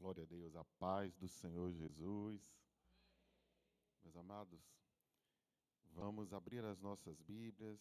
[0.00, 2.40] Glória a Deus, a paz do Senhor Jesus.
[4.02, 4.58] Meus amados,
[5.92, 7.78] vamos abrir as nossas Bíblias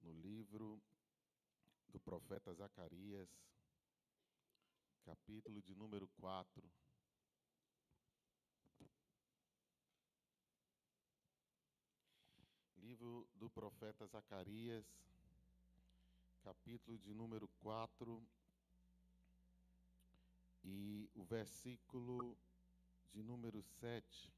[0.00, 0.82] no livro
[1.90, 3.28] do profeta Zacarias,
[5.04, 6.72] capítulo de número 4.
[12.78, 14.86] Livro do profeta Zacarias,
[16.42, 18.26] capítulo de número 4
[20.64, 22.36] e o versículo
[23.12, 24.32] de número 7.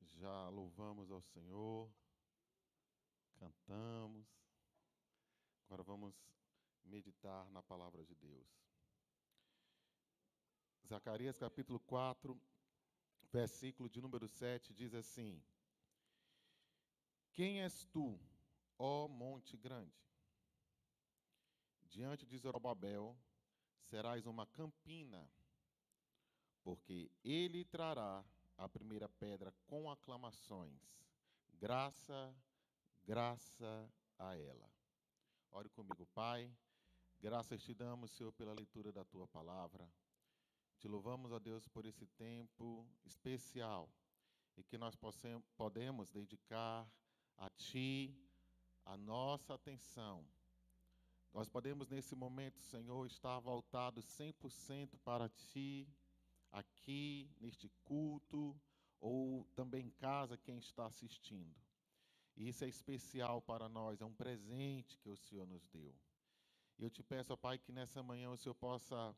[0.00, 1.88] Já louvamos ao Senhor,
[3.36, 4.26] cantamos.
[5.66, 6.14] Agora vamos
[6.84, 8.48] meditar na palavra de Deus.
[10.86, 12.40] Zacarias capítulo 4,
[13.30, 15.42] versículo de número 7 diz assim:
[17.32, 18.18] Quem és tu,
[18.78, 20.07] ó monte grande?
[21.88, 23.16] Diante de Zorobabel
[23.80, 25.30] serás uma campina,
[26.62, 28.24] porque ele trará
[28.56, 30.80] a primeira pedra com aclamações.
[31.54, 32.34] Graça,
[33.04, 34.70] graça a ela.
[35.50, 36.52] Ore comigo, Pai.
[37.20, 39.90] Graças te damos, Senhor, pela leitura da tua palavra.
[40.78, 43.90] Te louvamos, a Deus, por esse tempo especial
[44.56, 46.88] e que nós possamos, podemos dedicar
[47.36, 48.14] a Ti
[48.84, 50.24] a nossa atenção
[51.32, 55.88] nós podemos, nesse momento, Senhor, estar voltado 100% para Ti,
[56.50, 58.58] aqui, neste culto,
[59.00, 61.54] ou também em casa, quem está assistindo.
[62.36, 65.94] E isso é especial para nós, é um presente que o Senhor nos deu.
[66.78, 69.16] E eu te peço, ó Pai, que nessa manhã o Senhor possa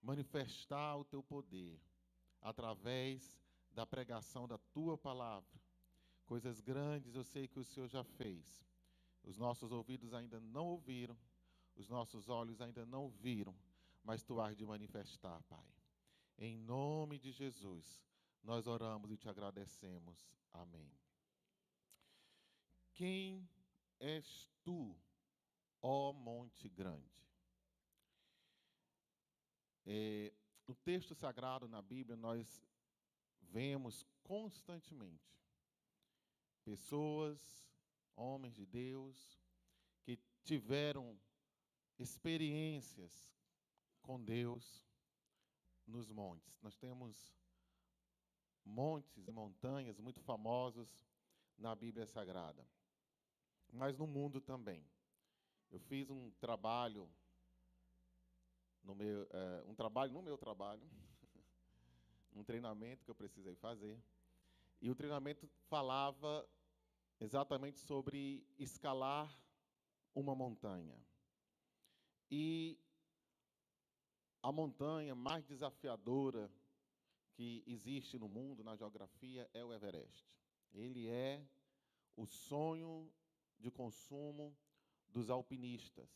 [0.00, 1.80] manifestar o Teu poder
[2.40, 5.60] através da pregação da Tua palavra.
[6.24, 8.64] Coisas grandes eu sei que o Senhor já fez.
[9.24, 11.18] Os nossos ouvidos ainda não ouviram,
[11.80, 13.56] os nossos olhos ainda não viram,
[14.04, 15.66] mas tu has de manifestar, Pai.
[16.38, 18.04] Em nome de Jesus,
[18.42, 20.30] nós oramos e te agradecemos.
[20.52, 20.92] Amém.
[22.92, 23.48] Quem
[23.98, 24.94] és tu,
[25.80, 27.26] ó Monte Grande?
[29.86, 30.32] É,
[30.66, 32.62] no texto sagrado na Bíblia, nós
[33.40, 35.40] vemos constantemente
[36.62, 37.66] pessoas,
[38.14, 39.40] homens de Deus,
[40.02, 41.18] que tiveram
[42.00, 43.30] experiências
[44.00, 44.86] com Deus
[45.86, 46.58] nos montes.
[46.62, 47.36] Nós temos
[48.64, 51.06] montes e montanhas muito famosos
[51.58, 52.66] na Bíblia Sagrada,
[53.72, 54.84] mas no mundo também.
[55.70, 57.08] Eu fiz um trabalho
[58.82, 60.88] no meu, é, um trabalho no meu trabalho,
[62.34, 64.02] um treinamento que eu precisei fazer,
[64.80, 66.48] e o treinamento falava
[67.20, 69.30] exatamente sobre escalar
[70.14, 70.98] uma montanha.
[72.30, 72.78] E
[74.42, 76.50] a montanha mais desafiadora
[77.32, 80.26] que existe no mundo, na geografia, é o Everest.
[80.72, 81.44] Ele é
[82.16, 83.10] o sonho
[83.58, 84.56] de consumo
[85.08, 86.08] dos alpinistas.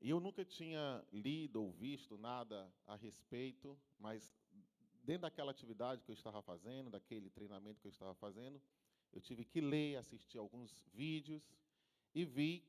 [0.00, 4.36] E eu nunca tinha lido ou visto nada a respeito, mas
[5.02, 8.60] dentro daquela atividade que eu estava fazendo, daquele treinamento que eu estava fazendo,
[9.12, 11.48] eu tive que ler, assistir alguns vídeos
[12.14, 12.62] e vi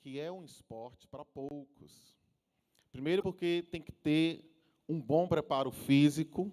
[0.00, 2.16] que é um esporte para poucos.
[2.92, 4.44] Primeiro, porque tem que ter
[4.88, 6.52] um bom preparo físico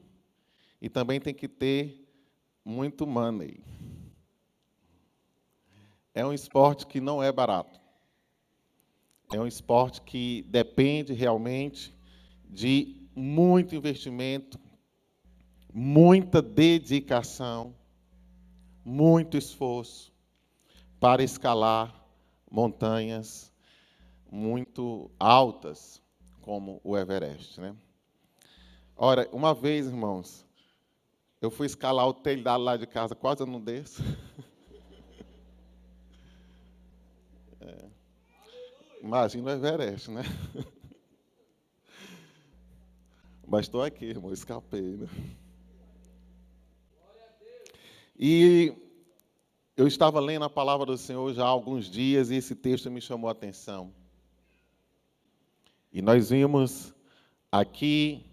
[0.81, 2.05] e também tem que ter
[2.65, 3.63] muito money.
[6.13, 7.79] É um esporte que não é barato.
[9.31, 11.95] É um esporte que depende realmente
[12.49, 14.59] de muito investimento,
[15.73, 17.75] muita dedicação,
[18.85, 20.13] muito esforço
[20.99, 22.02] para escalar
[22.53, 23.51] montanhas
[24.31, 25.99] muito altas,
[26.41, 27.59] como o Everest.
[27.59, 27.75] Né?
[28.95, 30.45] Ora, uma vez, irmãos,
[31.41, 34.03] eu fui escalar o telhado lá de casa, quase eu não desço.
[37.65, 37.85] É.
[39.01, 40.23] Imagina o Everest, né?
[43.47, 44.97] Mas estou aqui, irmão, escapei.
[44.97, 45.07] Né?
[48.19, 48.82] E
[49.75, 53.01] eu estava lendo a palavra do Senhor já há alguns dias e esse texto me
[53.01, 53.91] chamou a atenção.
[55.91, 56.93] E nós vimos
[57.51, 58.23] aqui,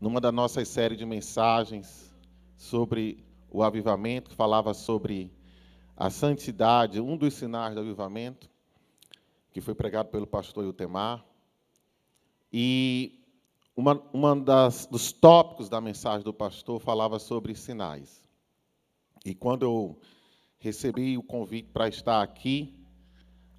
[0.00, 2.14] numa das nossas séries de mensagens
[2.56, 5.32] sobre o avivamento, que falava sobre
[5.96, 8.48] a santidade, um dos sinais do avivamento,
[9.50, 11.24] que foi pregado pelo pastor Iltemar.
[12.52, 13.20] E
[13.76, 18.21] uma, uma das, dos tópicos da mensagem do pastor falava sobre sinais.
[19.24, 20.00] E quando eu
[20.58, 22.74] recebi o convite para estar aqui,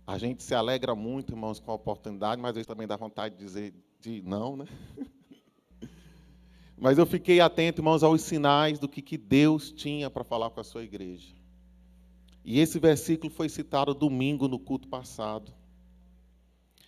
[0.06, 3.45] A gente se alegra muito, irmãos, com a oportunidade, mas vezes também dá vontade de
[3.45, 4.65] dizer de não, né?
[6.77, 10.60] Mas eu fiquei atento, irmãos, aos sinais do que, que Deus tinha para falar com
[10.60, 11.33] a sua igreja.
[12.44, 15.54] E esse versículo foi citado domingo no culto passado.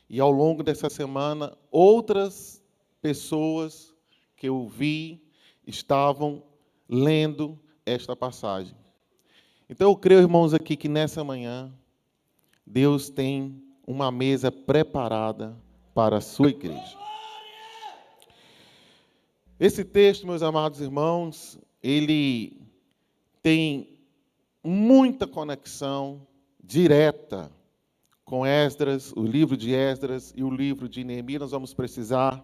[0.09, 2.61] E ao longo dessa semana, outras
[3.01, 3.95] pessoas
[4.35, 5.25] que eu vi
[5.65, 6.43] estavam
[6.89, 8.75] lendo esta passagem.
[9.69, 11.73] Então eu creio, irmãos, aqui que nessa manhã
[12.65, 15.55] Deus tem uma mesa preparada
[15.93, 16.97] para a sua igreja.
[19.59, 22.61] Esse texto, meus amados irmãos, ele
[23.41, 23.99] tem
[24.63, 26.27] muita conexão
[26.61, 27.51] direta
[28.25, 31.41] com Esdras, o livro de Esdras e o livro de Neemias.
[31.41, 32.43] Nós vamos precisar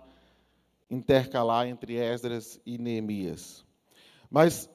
[0.90, 3.66] intercalar entre Esdras e Neemias.
[4.30, 4.70] Mas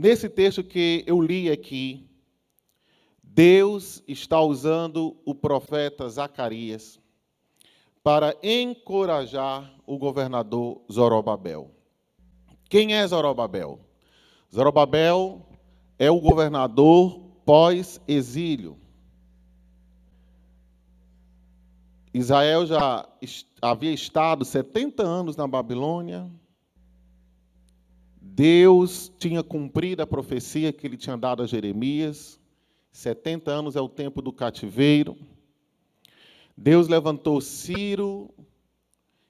[0.00, 2.08] nesse texto que eu li aqui,
[3.22, 6.98] Deus está usando o profeta Zacarias
[8.02, 11.70] para encorajar o governador Zorobabel.
[12.70, 13.78] Quem é Zorobabel?
[14.52, 15.46] Zorobabel
[15.98, 18.78] é o governador pós-exílio.
[22.12, 23.06] Israel já
[23.60, 26.28] havia estado 70 anos na Babilônia.
[28.32, 32.38] Deus tinha cumprido a profecia que ele tinha dado a Jeremias.
[32.92, 35.16] 70 anos é o tempo do cativeiro.
[36.56, 38.32] Deus levantou Ciro,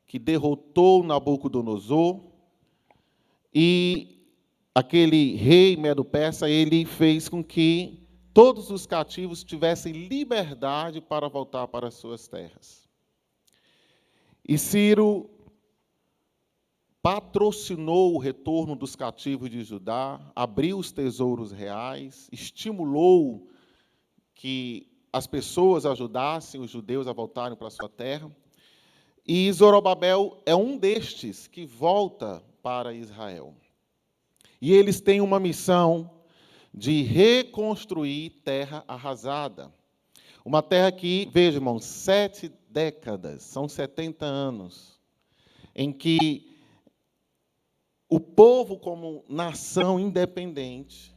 [0.07, 2.21] que derrotou Nabucodonosor,
[3.55, 4.19] e
[4.75, 11.91] aquele rei Medo-Persa, ele fez com que todos os cativos tivessem liberdade para voltar para
[11.91, 12.89] suas terras.
[14.47, 15.30] E Ciro
[17.03, 23.49] patrocinou o retorno dos cativos de Judá, abriu os tesouros reais, estimulou
[24.35, 28.31] que as pessoas ajudassem os judeus a voltarem para a sua terra.
[29.27, 33.55] E Zorobabel é um destes que volta para Israel.
[34.61, 36.11] E eles têm uma missão
[36.73, 39.73] de reconstruir terra arrasada.
[40.45, 44.99] Uma terra que, veja, sete décadas, são 70 anos,
[45.75, 46.50] em que
[48.11, 51.15] o povo, como nação independente,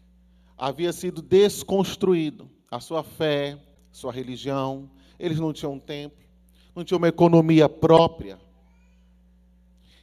[0.55, 2.47] havia sido desconstruído.
[2.69, 3.59] A sua fé,
[3.91, 6.23] sua religião, eles não tinham um templo,
[6.75, 8.39] não tinham uma economia própria.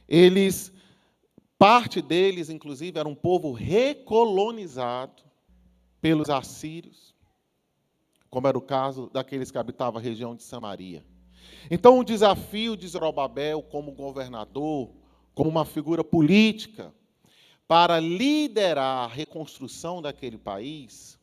[0.05, 0.73] Eles,
[1.57, 5.23] parte deles, inclusive, era um povo recolonizado
[6.01, 7.15] pelos assírios,
[8.29, 11.05] como era o caso daqueles que habitavam a região de Samaria.
[11.69, 15.00] Então, o desafio de Zorobabel como governador,
[15.33, 16.93] como uma figura política,
[17.67, 21.17] para liderar a reconstrução daquele país,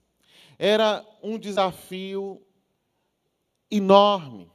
[0.59, 2.41] era um desafio
[3.71, 4.51] enorme,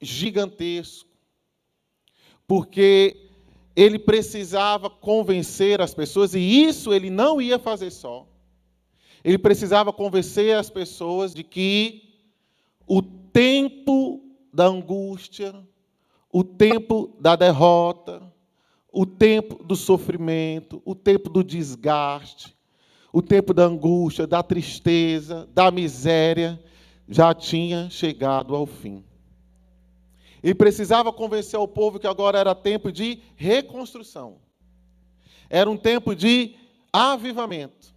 [0.00, 1.08] gigantesco,
[2.46, 3.30] porque
[3.76, 8.26] ele precisava convencer as pessoas, e isso ele não ia fazer só.
[9.22, 12.02] Ele precisava convencer as pessoas de que
[12.86, 14.20] o tempo
[14.52, 15.54] da angústia,
[16.32, 18.22] o tempo da derrota,
[18.92, 22.56] o tempo do sofrimento, o tempo do desgaste,
[23.12, 26.62] o tempo da angústia, da tristeza, da miséria,
[27.08, 29.04] já tinha chegado ao fim.
[30.42, 34.36] E precisava convencer o povo que agora era tempo de reconstrução.
[35.50, 36.54] Era um tempo de
[36.92, 37.94] avivamento.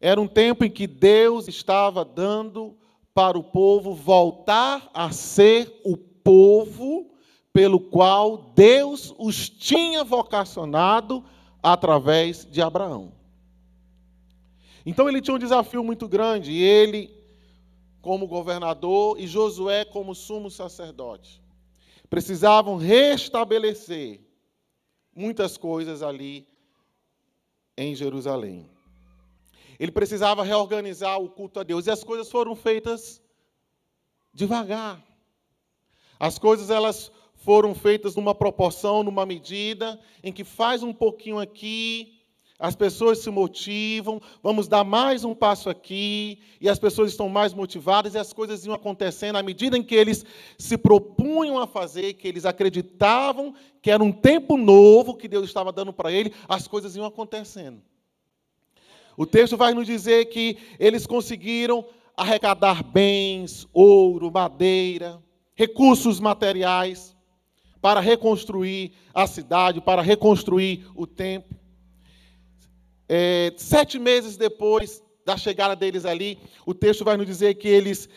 [0.00, 2.76] Era um tempo em que Deus estava dando
[3.14, 7.13] para o povo voltar a ser o povo
[7.54, 11.24] pelo qual Deus os tinha vocacionado
[11.62, 13.12] através de Abraão.
[14.84, 17.08] Então ele tinha um desafio muito grande, ele
[18.02, 21.40] como governador e Josué como sumo sacerdote.
[22.10, 24.20] Precisavam restabelecer
[25.14, 26.46] muitas coisas ali
[27.76, 28.68] em Jerusalém.
[29.78, 33.22] Ele precisava reorganizar o culto a Deus e as coisas foram feitas
[34.32, 35.02] devagar.
[36.18, 37.10] As coisas elas
[37.44, 42.14] foram feitas numa proporção, numa medida em que faz um pouquinho aqui,
[42.58, 47.52] as pessoas se motivam, vamos dar mais um passo aqui, e as pessoas estão mais
[47.52, 50.24] motivadas, e as coisas iam acontecendo à medida em que eles
[50.56, 55.70] se propunham a fazer, que eles acreditavam que era um tempo novo que Deus estava
[55.70, 57.82] dando para ele, as coisas iam acontecendo.
[59.18, 61.84] O texto vai nos dizer que eles conseguiram
[62.16, 65.22] arrecadar bens, ouro, madeira,
[65.54, 67.13] recursos materiais,
[67.84, 71.54] para reconstruir a cidade, para reconstruir o templo.
[73.06, 78.08] É, sete meses depois da chegada deles ali, o texto vai nos dizer que eles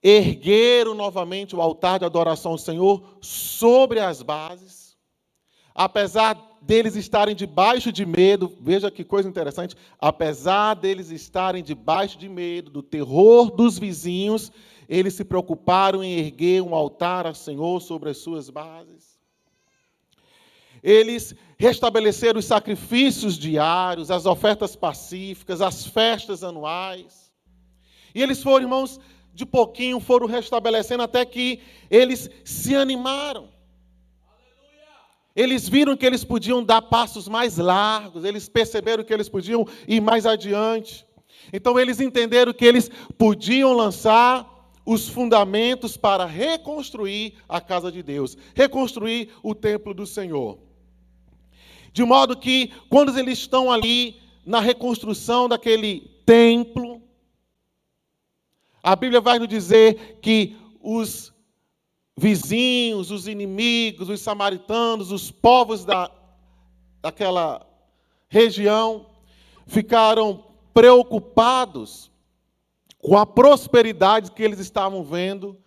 [0.00, 4.96] ergueram novamente o altar de adoração ao Senhor sobre as bases,
[5.74, 12.28] apesar deles estarem debaixo de medo, veja que coisa interessante, apesar deles estarem debaixo de
[12.28, 14.52] medo, do terror dos vizinhos,
[14.90, 19.20] eles se preocuparam em erguer um altar ao Senhor sobre as suas bases.
[20.82, 27.30] Eles restabeleceram os sacrifícios diários, as ofertas pacíficas, as festas anuais.
[28.12, 28.98] E eles foram, irmãos,
[29.32, 33.48] de pouquinho foram restabelecendo até que eles se animaram.
[35.36, 40.00] Eles viram que eles podiam dar passos mais largos, eles perceberam que eles podiam ir
[40.00, 41.06] mais adiante.
[41.52, 48.36] Então eles entenderam que eles podiam lançar os fundamentos para reconstruir a casa de Deus,
[48.54, 50.58] reconstruir o templo do Senhor.
[51.92, 57.02] De modo que, quando eles estão ali na reconstrução daquele templo,
[58.82, 61.32] a Bíblia vai nos dizer que os
[62.16, 66.10] vizinhos, os inimigos, os samaritanos, os povos da,
[67.00, 67.66] daquela
[68.28, 69.06] região
[69.66, 72.10] ficaram preocupados
[73.02, 75.58] com a prosperidade que eles estavam vendo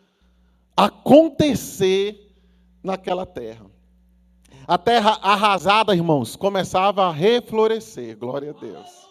[0.76, 2.32] acontecer
[2.84, 3.66] naquela terra.
[4.68, 9.04] A terra arrasada, irmãos, começava a reflorescer, glória a Deus.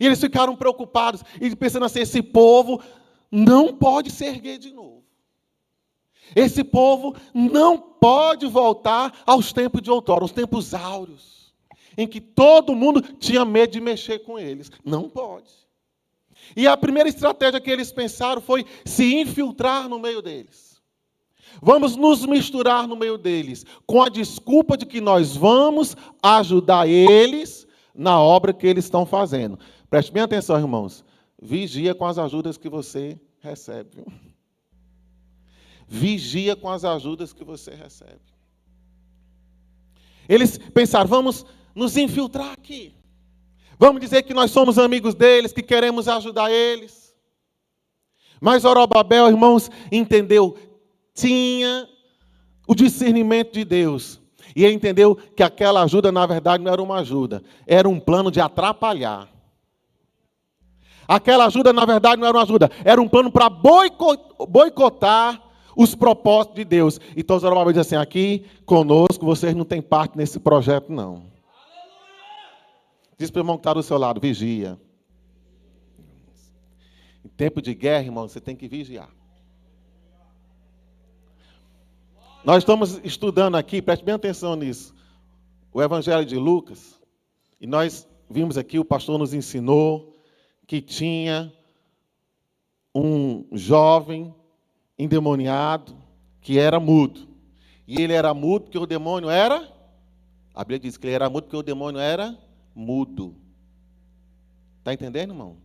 [0.00, 2.80] E eles ficaram preocupados e pensando assim: esse povo
[3.30, 5.04] não pode se erguer de novo.
[6.34, 11.54] Esse povo não pode voltar aos tempos de outrora, aos tempos áureos,
[11.96, 14.72] em que todo mundo tinha medo de mexer com eles.
[14.84, 15.63] Não pode.
[16.56, 20.74] E a primeira estratégia que eles pensaram foi se infiltrar no meio deles.
[21.62, 27.66] Vamos nos misturar no meio deles, com a desculpa de que nós vamos ajudar eles
[27.94, 29.58] na obra que eles estão fazendo.
[29.88, 31.04] Preste bem atenção, irmãos.
[31.40, 34.04] Vigia com as ajudas que você recebe.
[35.86, 38.20] Vigia com as ajudas que você recebe.
[40.28, 42.94] Eles pensaram, vamos nos infiltrar aqui.
[43.78, 47.14] Vamos dizer que nós somos amigos deles, que queremos ajudar eles.
[48.40, 50.56] Mas Zorobabel, irmãos, entendeu,
[51.14, 51.88] tinha
[52.66, 54.20] o discernimento de Deus.
[54.54, 58.30] E ele entendeu que aquela ajuda, na verdade, não era uma ajuda, era um plano
[58.30, 59.28] de atrapalhar.
[61.08, 65.42] Aquela ajuda, na verdade, não era uma ajuda, era um plano para boicotar
[65.76, 67.00] os propósitos de Deus.
[67.16, 71.33] Então Zorobabel diz assim: aqui conosco, vocês não têm parte nesse projeto, não.
[73.24, 74.78] Diz para o irmão que está do seu lado: vigia.
[77.24, 79.08] Em tempo de guerra, irmão, você tem que vigiar.
[82.44, 84.94] Nós estamos estudando aqui, preste bem atenção nisso,
[85.72, 87.00] o Evangelho de Lucas,
[87.58, 90.22] e nós vimos aqui, o pastor nos ensinou
[90.66, 91.50] que tinha
[92.94, 94.34] um jovem
[94.98, 95.96] endemoniado
[96.42, 97.26] que era mudo.
[97.88, 99.72] E ele era mudo porque o demônio era.
[100.54, 102.43] A Bíblia diz que ele era mudo porque o demônio era
[102.74, 103.34] mudo.
[104.78, 105.56] Está entendendo, irmão?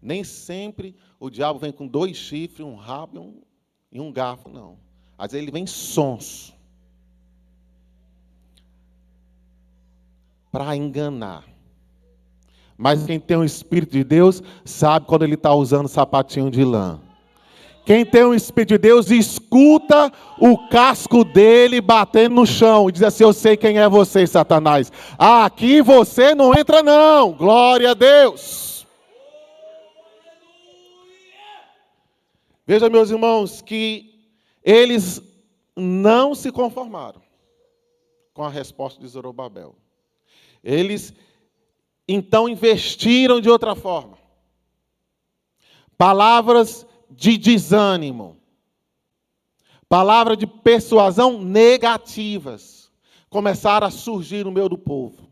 [0.00, 3.42] Nem sempre o diabo vem com dois chifres, um rabo e um,
[3.92, 4.78] e um garfo, não.
[5.16, 6.54] Às vezes ele vem sonso.
[10.52, 11.44] Para enganar.
[12.76, 17.00] Mas quem tem o Espírito de Deus sabe quando ele está usando sapatinho de lã.
[17.88, 23.02] Quem tem o Espírito de Deus escuta o casco dele batendo no chão e diz
[23.02, 24.92] assim: Eu sei quem é você, Satanás.
[25.18, 27.32] Aqui você não entra, não.
[27.32, 28.86] Glória a Deus.
[32.66, 34.22] Veja, meus irmãos, que
[34.62, 35.22] eles
[35.74, 37.22] não se conformaram
[38.34, 39.74] com a resposta de Zorobabel.
[40.62, 41.14] Eles
[42.06, 44.18] então investiram de outra forma.
[45.96, 48.36] Palavras de desânimo,
[49.88, 52.90] palavra de persuasão negativas
[53.30, 55.28] começaram a surgir no meio do povo.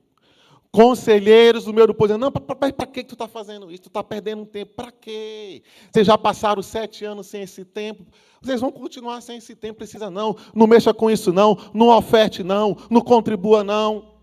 [0.71, 3.85] Conselheiros do meio do povo dizendo, não, para que tu está fazendo isso?
[3.85, 5.62] Tu está perdendo um tempo, para quê?
[5.90, 8.04] Vocês já passaram sete anos sem esse tempo,
[8.42, 12.42] vocês vão continuar sem esse tempo, precisa não, não mexa com isso não, não oferte
[12.42, 14.16] não, não contribua não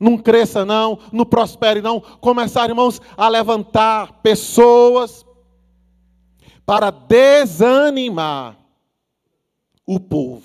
[0.00, 2.00] não cresça não, não prospere não.
[2.00, 5.24] Começaram, irmãos, a levantar pessoas
[6.66, 8.56] para desanimar
[9.86, 10.42] o povo.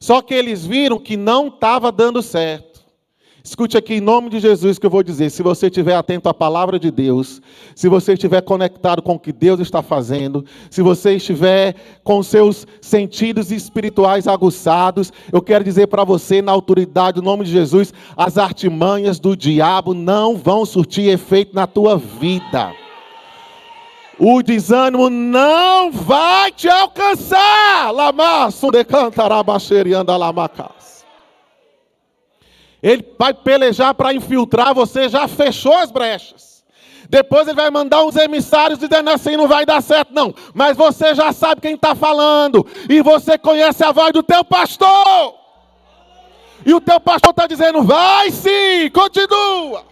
[0.00, 2.72] Só que eles viram que não estava dando certo.
[3.44, 5.28] Escute aqui em nome de Jesus que eu vou dizer.
[5.28, 7.42] Se você estiver atento à palavra de Deus,
[7.74, 11.74] se você estiver conectado com o que Deus está fazendo, se você estiver
[12.04, 17.50] com seus sentidos espirituais aguçados, eu quero dizer para você, na autoridade do nome de
[17.50, 22.72] Jesus, as artimanhas do diabo não vão surtir efeito na tua vida.
[24.24, 27.90] O desânimo não vai te alcançar.
[27.90, 31.04] Lamaço de cantarabaxerianda lamacas.
[32.80, 36.64] Ele vai pelejar para infiltrar, você já fechou as brechas.
[37.10, 40.32] Depois ele vai mandar uns emissários dizendo assim: não vai dar certo, não.
[40.54, 42.64] Mas você já sabe quem está falando.
[42.88, 45.34] E você conhece a voz do teu pastor.
[46.64, 49.91] E o teu pastor está dizendo: vai sim, continua.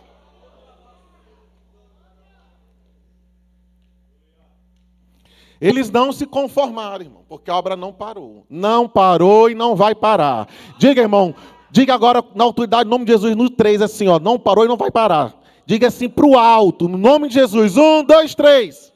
[5.60, 8.46] Eles não se conformaram, irmão, porque a obra não parou.
[8.48, 10.48] Não parou e não vai parar.
[10.78, 11.34] Diga, irmão,
[11.70, 14.68] diga agora na autoridade, no nome de Jesus, no três, assim, ó, não parou e
[14.68, 15.34] não vai parar.
[15.66, 17.76] Diga assim para o alto, no nome de Jesus.
[17.76, 18.90] Um, dois, três.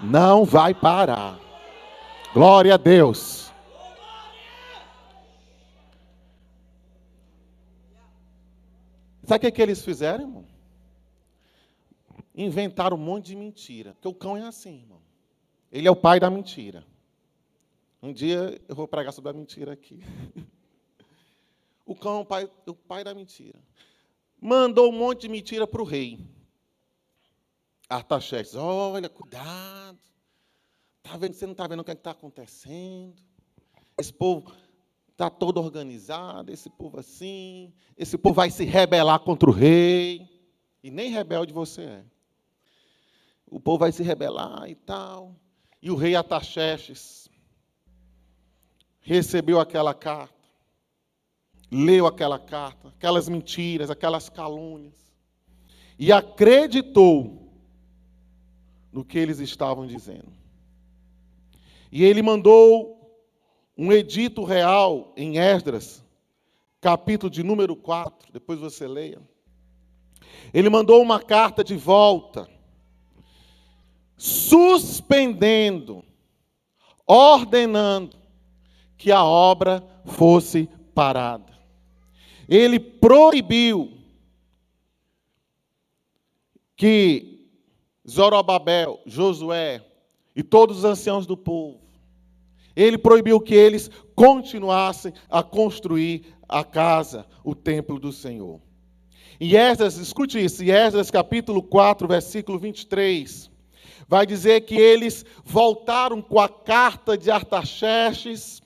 [0.00, 1.38] Não vai parar.
[2.32, 3.50] Glória a Deus.
[9.24, 10.49] Sabe o que, que eles fizeram, irmão?
[12.44, 13.94] Inventaram um monte de mentira.
[13.94, 15.00] Porque o cão é assim, irmão.
[15.70, 16.86] Ele é o pai da mentira.
[18.02, 20.02] Um dia eu vou pregar sobre a mentira aqui.
[21.86, 23.58] O cão é o pai, o pai da mentira.
[24.40, 26.24] Mandou um monte de mentira para o rei.
[27.88, 29.98] Artaxerxes, olha, cuidado.
[31.02, 33.20] Tá vendo, você não está vendo o que é está acontecendo?
[33.98, 34.54] Esse povo
[35.10, 40.28] está todo organizado, esse povo assim, esse povo vai se rebelar contra o rei.
[40.84, 42.04] E nem rebelde você é
[43.50, 45.34] o povo vai se rebelar e tal.
[45.82, 47.28] E o rei Ataxerxes
[49.00, 50.48] recebeu aquela carta,
[51.70, 54.94] leu aquela carta, aquelas mentiras, aquelas calúnias,
[55.98, 57.50] e acreditou
[58.92, 60.32] no que eles estavam dizendo.
[61.90, 62.98] E ele mandou
[63.76, 66.04] um edito real em Esdras,
[66.80, 69.20] capítulo de número 4, depois você leia.
[70.52, 72.48] Ele mandou uma carta de volta
[74.20, 76.04] suspendendo,
[77.06, 78.18] ordenando
[78.98, 81.50] que a obra fosse parada.
[82.46, 83.90] Ele proibiu
[86.76, 87.48] que
[88.06, 89.82] Zorobabel, Josué
[90.36, 91.80] e todos os anciãos do povo,
[92.76, 98.60] ele proibiu que eles continuassem a construir a casa, o templo do Senhor.
[99.40, 103.49] E Esdras, escute isso, em Esdras capítulo 4, versículo 23,
[104.10, 108.60] vai dizer que eles voltaram com a carta de Artaxerxes,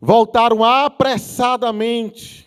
[0.00, 2.46] voltaram apressadamente,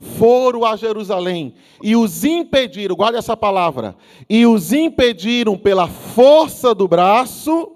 [0.00, 3.96] foram a Jerusalém e os impediram, guarde essa palavra,
[4.28, 7.70] e os impediram pela força do braço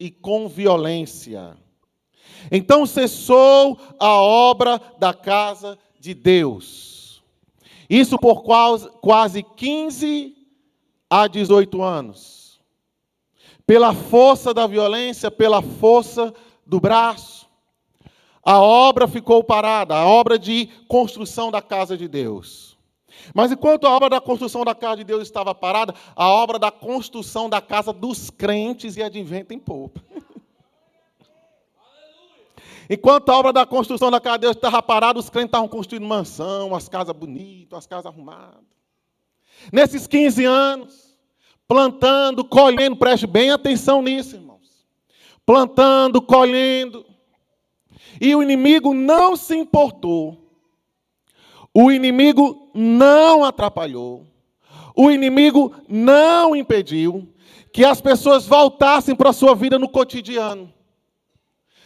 [0.00, 1.54] e com violência.
[2.50, 7.22] Então cessou a obra da casa de Deus.
[7.90, 10.35] Isso por quase 15
[11.10, 12.60] a 18 anos.
[13.66, 16.32] Pela força da violência, pela força
[16.64, 17.46] do braço,
[18.44, 22.78] a obra ficou parada, a obra de construção da casa de Deus.
[23.34, 26.70] Mas enquanto a obra da construção da casa de Deus estava parada, a obra da
[26.70, 30.00] construção da casa dos crentes e adventem pouco.
[32.88, 36.06] Enquanto a obra da construção da casa de Deus estava parada, os crentes estavam construindo
[36.06, 38.75] mansão, as casas bonitas, as casas arrumadas.
[39.72, 41.18] Nesses 15 anos,
[41.66, 44.86] plantando, colhendo, preste bem atenção nisso, irmãos.
[45.44, 47.04] Plantando, colhendo.
[48.20, 50.46] E o inimigo não se importou.
[51.74, 54.26] O inimigo não atrapalhou.
[54.94, 57.28] O inimigo não impediu
[57.72, 60.72] que as pessoas voltassem para a sua vida no cotidiano.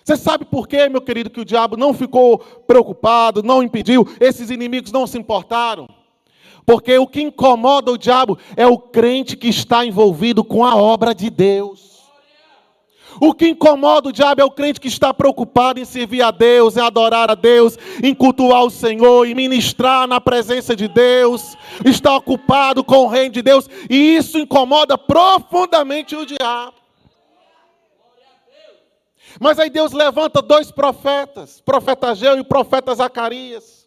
[0.04, 4.50] Você sabe por quê, meu querido, que o diabo não ficou preocupado, não impediu, esses
[4.50, 5.88] inimigos não se importaram?
[6.64, 11.14] Porque o que incomoda o diabo é o crente que está envolvido com a obra
[11.14, 11.90] de Deus.
[13.20, 16.76] O que incomoda o diabo é o crente que está preocupado em servir a Deus,
[16.76, 22.16] em adorar a Deus, em cultuar o Senhor, em ministrar na presença de Deus, está
[22.16, 26.74] ocupado com o reino de Deus, e isso incomoda profundamente o diabo.
[29.38, 33.79] Mas aí Deus levanta dois profetas, profeta Ageu e profeta Zacarias.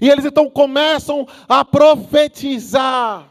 [0.00, 3.26] E eles então começam a profetizar.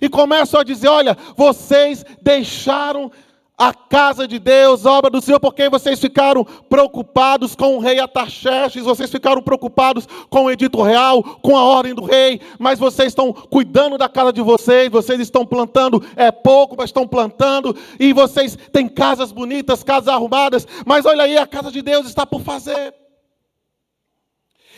[0.00, 3.10] E começam a dizer: olha, vocês deixaram
[3.58, 7.98] a casa de Deus, a obra do Senhor, porque vocês ficaram preocupados com o rei
[7.98, 13.08] Ataxerxes, vocês ficaram preocupados com o edito real, com a ordem do rei, mas vocês
[13.08, 18.12] estão cuidando da casa de vocês, vocês estão plantando, é pouco, mas estão plantando, e
[18.12, 22.42] vocês têm casas bonitas, casas arrumadas, mas olha aí, a casa de Deus está por
[22.42, 23.05] fazer.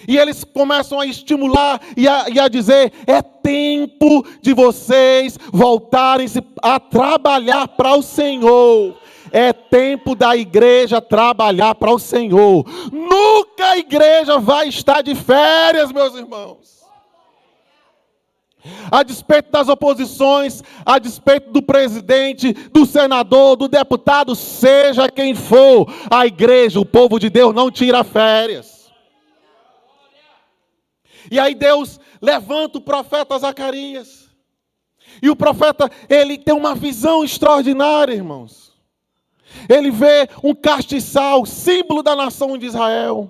[0.07, 6.27] E eles começam a estimular e a, e a dizer: é tempo de vocês voltarem
[6.63, 8.97] a trabalhar para o Senhor.
[9.31, 12.65] É tempo da igreja trabalhar para o Senhor.
[12.91, 16.79] Nunca a igreja vai estar de férias, meus irmãos.
[18.91, 25.87] A despeito das oposições, a despeito do presidente, do senador, do deputado, seja quem for,
[26.11, 28.78] a igreja, o povo de Deus não tira férias.
[31.31, 34.29] E aí Deus levanta o profeta Zacarias.
[35.23, 38.73] E o profeta, ele tem uma visão extraordinária, irmãos.
[39.69, 43.29] Ele vê um castiçal, símbolo da nação de Israel.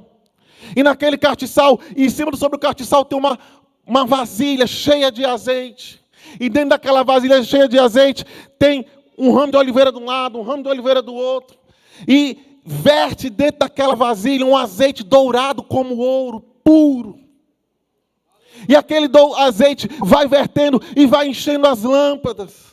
[0.77, 3.39] E naquele castiçal, em cima sobre o castiçal tem uma,
[3.87, 6.05] uma vasilha cheia de azeite.
[6.39, 8.25] E dentro daquela vasilha cheia de azeite
[8.59, 8.85] tem
[9.17, 11.57] um ramo de oliveira de um lado, um ramo de oliveira do outro.
[12.07, 17.19] E verte dentro daquela vasilha um azeite dourado como ouro, puro.
[18.68, 22.68] E aquele azeite vai vertendo e vai enchendo as lâmpadas.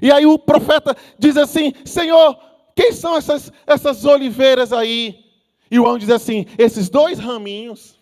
[0.00, 2.36] E aí o profeta diz assim: Senhor,
[2.76, 5.24] quem são essas, essas oliveiras aí?
[5.70, 7.98] E o anjo diz assim: esses dois raminhos.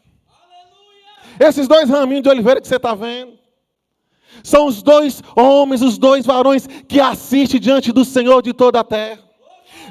[1.39, 3.39] Esses dois raminhos de oliveira que você está vendo.
[4.43, 8.85] São os dois homens, os dois varões que assistem diante do Senhor de toda a
[8.85, 9.28] terra.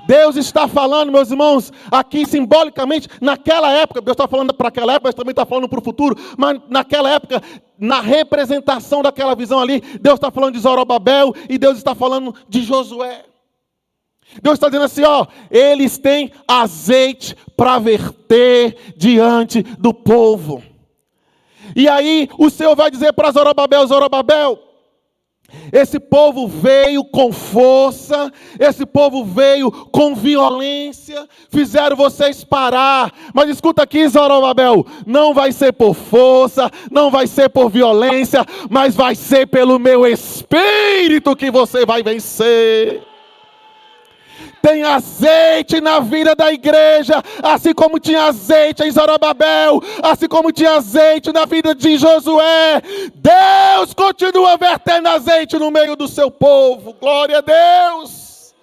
[0.07, 5.09] Deus está falando, meus irmãos, aqui simbolicamente, naquela época, Deus está falando para aquela época,
[5.09, 7.41] mas também está falando para o futuro, mas naquela época,
[7.77, 12.63] na representação daquela visão ali, Deus está falando de Zorobabel e Deus está falando de
[12.63, 13.25] Josué.
[14.41, 20.63] Deus está dizendo assim: ó, eles têm azeite para verter diante do povo.
[21.75, 24.66] E aí o Senhor vai dizer para Zorobabel: Zorobabel,
[25.71, 33.13] esse povo veio com força, esse povo veio com violência, fizeram vocês parar.
[33.33, 38.95] Mas escuta aqui, Zorobabel: não vai ser por força, não vai ser por violência, mas
[38.95, 43.07] vai ser pelo meu espírito que você vai vencer
[44.67, 50.73] tem azeite na vida da igreja, assim como tinha azeite em Zorobabel, assim como tinha
[50.73, 52.81] azeite na vida de Josué.
[53.15, 56.93] Deus continua vertendo azeite no meio do seu povo.
[56.93, 58.55] Glória a Deus.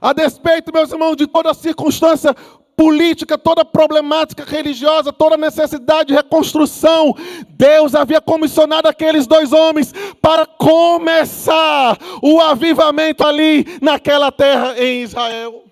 [0.00, 2.34] A despeito, meus irmãos, de toda circunstância
[2.74, 7.14] política, toda problemática religiosa, toda necessidade de reconstrução,
[7.48, 15.64] Deus havia comissionado aqueles dois homens para começar o avivamento ali naquela terra em Israel.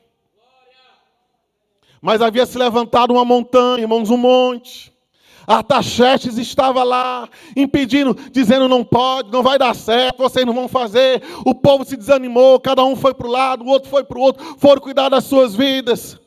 [2.01, 4.94] Mas havia se levantado uma montanha, irmãos, um monte.
[5.47, 11.23] Artaxerxes estava lá, impedindo, dizendo: não pode, não vai dar certo, vocês não vão fazer.
[11.45, 14.21] O povo se desanimou, cada um foi para o lado, o outro foi para o
[14.21, 16.19] outro, foram cuidar das suas vidas.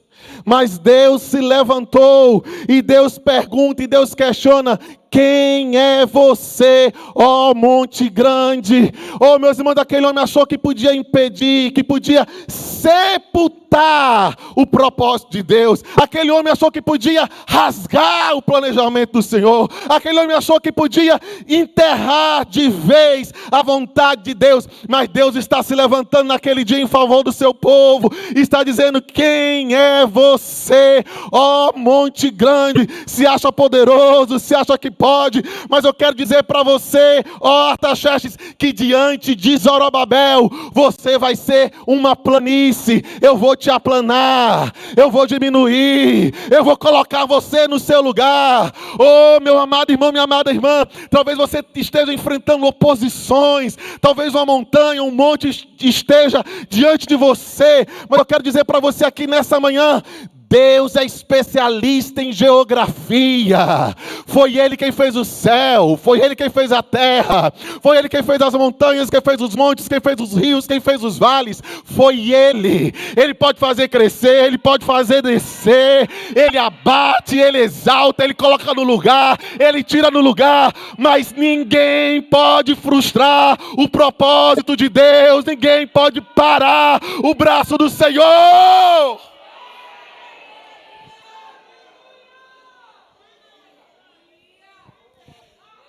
[0.46, 8.10] Mas Deus se levantou e Deus pergunta e Deus questiona: quem é você, ó monte
[8.10, 8.94] grande?
[9.20, 15.44] Oh, meus irmãos, aquele homem achou que podia impedir, que podia sepultar o propósito de
[15.44, 15.84] Deus.
[15.96, 19.70] Aquele homem achou que podia rasgar o planejamento do Senhor.
[19.90, 24.68] Aquele homem achou que podia enterrar de vez a vontade de Deus.
[24.88, 28.12] Mas Deus está se levantando naquele dia em favor do seu povo.
[28.36, 32.88] Está dizendo: Quem é você, ó monte grande?
[33.06, 38.38] Se acha poderoso, se acha que pode, mas eu quero dizer para você, ó Artaxerxes,
[38.58, 45.28] que diante de Zorobabel, você vai ser uma planície, eu vou te aplanar, eu vou
[45.28, 48.74] diminuir, eu vou colocar você no seu lugar.
[48.98, 55.04] Oh, meu amado irmão, minha amada irmã, talvez você esteja enfrentando oposições, talvez uma montanha,
[55.04, 60.02] um monte esteja diante de você, mas eu quero dizer para você aqui nessa manhã,
[60.50, 63.94] Deus é especialista em geografia.
[64.26, 68.24] Foi Ele quem fez o céu, foi Ele quem fez a terra, foi Ele quem
[68.24, 71.62] fez as montanhas, quem fez os montes, quem fez os rios, quem fez os vales.
[71.84, 72.94] Foi Ele.
[73.18, 78.84] Ele pode fazer crescer, Ele pode fazer descer, Ele abate, Ele exalta, Ele coloca no
[78.84, 86.22] lugar, Ele tira no lugar, mas ninguém pode frustrar o propósito de Deus, ninguém pode
[86.22, 89.27] parar o braço do Senhor.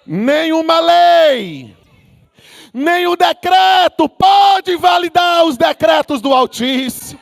[0.09, 1.77] Nenhuma lei,
[3.07, 7.21] o decreto pode validar os decretos do Altíssimo.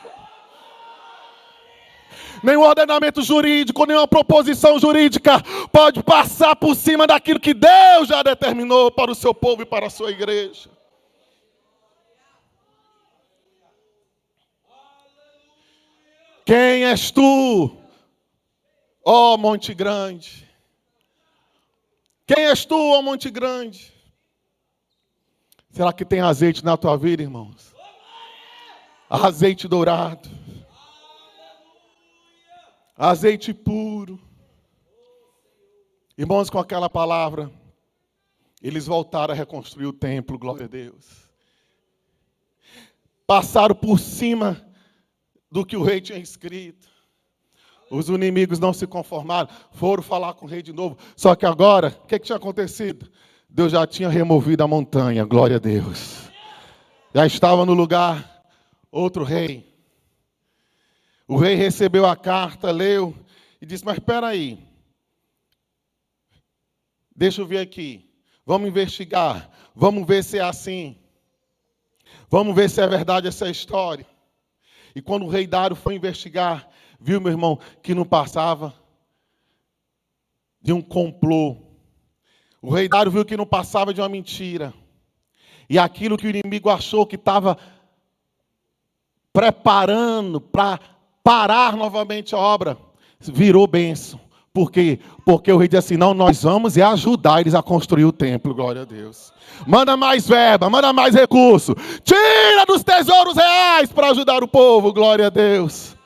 [2.41, 8.89] Nenhum ordenamento jurídico, nenhuma proposição jurídica pode passar por cima daquilo que Deus já determinou
[8.91, 10.69] para o seu povo e para a sua igreja.
[16.45, 17.75] Quem és tu,
[19.03, 20.46] ó Monte Grande?
[22.27, 23.93] Quem és tu, ó Monte Grande?
[25.69, 27.73] Será que tem azeite na tua vida, irmãos?
[29.09, 30.29] Azeite dourado.
[32.97, 34.19] Azeite puro.
[36.17, 37.49] Irmãos, com aquela palavra,
[38.61, 41.29] eles voltaram a reconstruir o templo, glória a Deus.
[43.25, 44.69] Passaram por cima
[45.49, 46.96] do que o rei tinha escrito.
[47.89, 50.97] Os inimigos não se conformaram, foram falar com o rei de novo.
[51.15, 53.09] Só que agora, o que, que tinha acontecido?
[53.49, 56.29] Deus já tinha removido a montanha, glória a Deus.
[57.13, 58.43] Já estava no lugar
[58.91, 59.73] outro rei.
[61.27, 63.15] O rei recebeu a carta, leu
[63.61, 64.67] e disse: Mas espera aí,
[67.17, 68.07] Deixa eu ver aqui.
[68.45, 69.49] Vamos investigar.
[69.73, 70.95] Vamos ver se é assim.
[72.29, 74.05] Vamos ver se é verdade essa história.
[74.95, 76.69] E quando o rei Dário foi investigar,
[76.99, 78.73] viu, meu irmão, que não passava
[80.61, 81.57] de um complô.
[82.61, 84.73] O rei Dário viu que não passava de uma mentira.
[85.69, 87.57] E aquilo que o inimigo achou que estava
[89.33, 90.79] preparando para
[91.23, 92.77] parar novamente a obra,
[93.19, 94.19] virou bênção.
[94.53, 94.99] Por quê?
[95.23, 98.55] Porque o rei disse assim: não, nós vamos é ajudar eles a construir o templo,
[98.55, 99.31] glória a Deus.
[99.67, 101.75] Manda mais verba, manda mais recurso.
[102.03, 105.96] Tira dos tesouros reais para ajudar o povo, glória a Deus.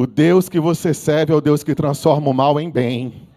[0.00, 3.28] O Deus que você serve é o Deus que transforma o mal em bem.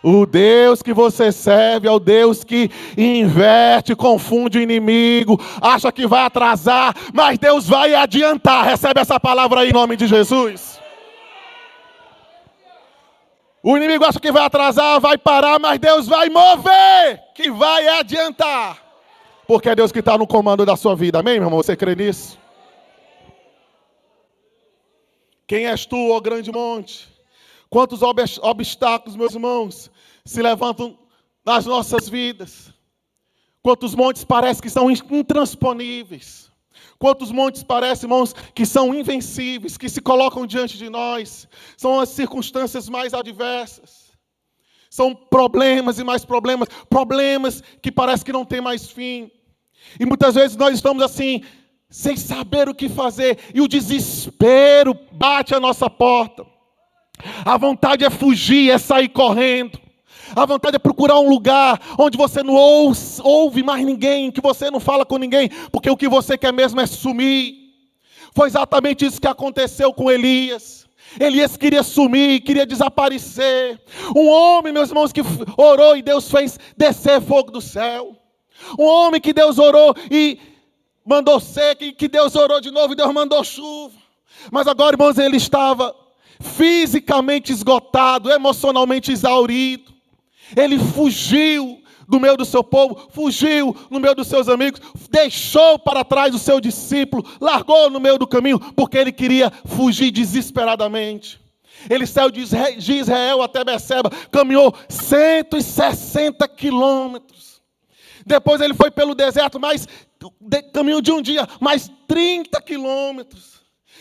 [0.00, 6.06] O Deus que você serve é o Deus que inverte, confunde o inimigo, acha que
[6.06, 8.64] vai atrasar, mas Deus vai adiantar.
[8.64, 10.80] Recebe essa palavra aí em nome de Jesus.
[13.60, 18.78] O inimigo acha que vai atrasar, vai parar, mas Deus vai mover, que vai adiantar.
[19.48, 21.18] Porque é Deus que está no comando da sua vida.
[21.18, 21.60] Amém, meu irmão?
[21.60, 22.38] Você crê nisso?
[25.48, 27.08] Quem és tu, ó grande monte?
[27.70, 29.90] Quantos obstáculos, meus irmãos,
[30.22, 30.98] se levantam
[31.44, 32.70] nas nossas vidas?
[33.62, 36.50] Quantos montes parecem que são intransponíveis?
[36.98, 41.48] Quantos montes parecem, irmãos, que são invencíveis, que se colocam diante de nós?
[41.78, 44.12] São as circunstâncias mais adversas.
[44.90, 49.30] São problemas e mais problemas, problemas que parece que não tem mais fim.
[49.98, 51.42] E muitas vezes nós estamos assim,
[51.90, 56.44] sem saber o que fazer, e o desespero bate à nossa porta.
[57.44, 59.78] A vontade é fugir, é sair correndo.
[60.36, 64.70] A vontade é procurar um lugar onde você não ouve, ouve mais ninguém, que você
[64.70, 67.54] não fala com ninguém, porque o que você quer mesmo é sumir.
[68.34, 70.86] Foi exatamente isso que aconteceu com Elias.
[71.18, 73.80] Elias queria sumir, queria desaparecer.
[74.14, 75.22] Um homem, meus irmãos, que
[75.56, 78.14] orou e Deus fez descer fogo do céu.
[78.78, 80.38] Um homem que Deus orou e
[81.08, 83.96] mandou seca, e que Deus orou de novo e Deus mandou chuva.
[84.52, 85.94] Mas agora, irmãos, ele estava
[86.38, 89.92] fisicamente esgotado, emocionalmente exaurido.
[90.56, 96.04] Ele fugiu do meio do seu povo, fugiu no meio dos seus amigos, deixou para
[96.04, 101.40] trás o seu discípulo, largou no meio do caminho, porque ele queria fugir desesperadamente.
[101.88, 107.60] Ele saiu de Israel até Beceba, caminhou 160 quilômetros.
[108.24, 109.86] Depois ele foi pelo deserto, mais
[110.72, 113.58] caminho de um dia, mais 30 quilômetros.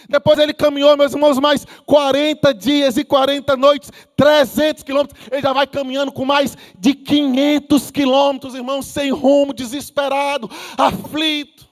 [0.07, 5.19] Depois ele caminhou, meus irmãos, mais 40 dias e 40 noites, 300 quilômetros.
[5.31, 11.67] Ele já vai caminhando com mais de 500 quilômetros, irmãos, sem rumo, desesperado, aflito,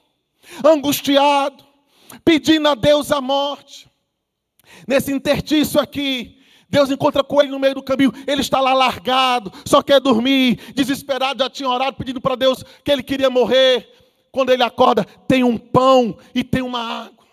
[0.64, 1.64] angustiado,
[2.24, 3.90] pedindo a Deus a morte.
[4.88, 8.12] Nesse intertício aqui, Deus encontra com ele no meio do caminho.
[8.28, 12.92] Ele está lá largado, só quer dormir, desesperado, já tinha orado pedindo para Deus que
[12.92, 14.05] ele queria morrer.
[14.36, 17.26] Quando ele acorda, tem um pão e tem uma água.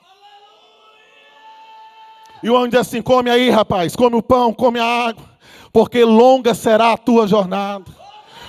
[2.40, 5.24] E o homem diz assim: come aí, rapaz, come o pão, come a água,
[5.72, 8.01] porque longa será a tua jornada.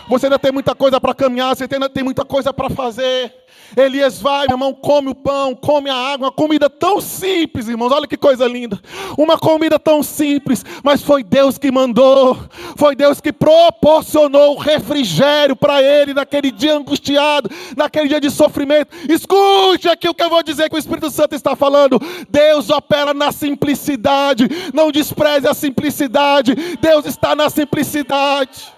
[0.07, 3.33] Você ainda tem muita coisa para caminhar, você ainda tem muita coisa para fazer.
[3.75, 7.91] Elias vai, meu irmão, come o pão, come a água, uma comida tão simples, irmãos,
[7.91, 8.79] olha que coisa linda.
[9.17, 12.37] Uma comida tão simples, mas foi Deus que mandou,
[12.75, 18.95] foi Deus que proporcionou o refrigério para ele naquele dia angustiado, naquele dia de sofrimento.
[19.09, 21.99] Escute aqui o que eu vou dizer que o Espírito Santo está falando.
[22.29, 28.73] Deus opera na simplicidade, não despreze a simplicidade, Deus está na simplicidade.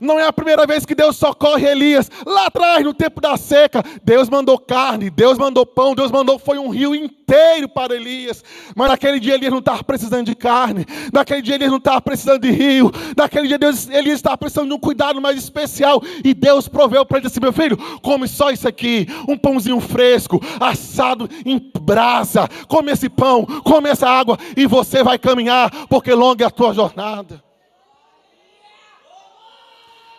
[0.00, 2.10] Não é a primeira vez que Deus socorre Elias.
[2.24, 6.58] Lá atrás, no tempo da seca, Deus mandou carne, Deus mandou pão, Deus mandou foi
[6.58, 8.44] um rio inteiro para Elias.
[8.76, 12.42] Mas naquele dia Elias não estava precisando de carne, naquele dia Elias não estava precisando
[12.42, 16.02] de rio, naquele dia Deus, Elias estava precisando de um cuidado mais especial.
[16.24, 20.40] E Deus proveu para ele assim: meu filho, come só isso aqui, um pãozinho fresco,
[20.60, 22.48] assado em brasa.
[22.68, 26.72] Come esse pão, come essa água, e você vai caminhar, porque longa é a tua
[26.72, 27.47] jornada.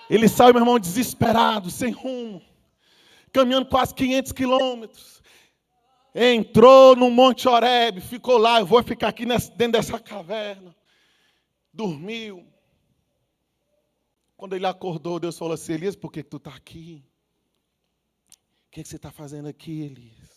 [0.09, 2.41] Ele saiu, meu irmão, desesperado, sem rumo,
[3.31, 5.21] caminhando quase 500 quilômetros.
[6.15, 8.59] Entrou no Monte Oreb, ficou lá.
[8.59, 10.75] Eu vou ficar aqui dentro dessa caverna.
[11.71, 12.45] Dormiu.
[14.35, 17.05] Quando ele acordou, Deus falou assim: Elias, por que tu está aqui?
[18.67, 20.29] O que, que você está fazendo aqui, Elias?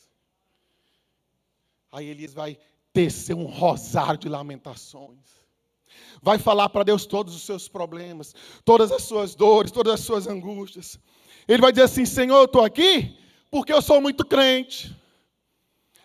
[1.90, 2.58] Aí Elias vai
[2.92, 5.41] tecer um rosário de lamentações.
[6.22, 8.32] Vai falar para Deus todos os seus problemas,
[8.64, 10.96] todas as suas dores, todas as suas angústias.
[11.48, 13.18] Ele vai dizer assim: Senhor, eu estou aqui
[13.50, 14.96] porque eu sou muito crente.